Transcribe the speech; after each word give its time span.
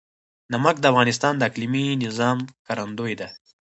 نمک 0.53 0.75
د 0.79 0.85
افغانستان 0.91 1.33
د 1.37 1.41
اقلیمي 1.49 1.85
نظام 2.05 2.37
ښکارندوی 2.55 3.13
ده. 3.19 3.27